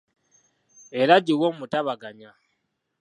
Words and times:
Era 1.01 1.13
egiwe 1.21 1.45
omutabaganya. 1.51 2.31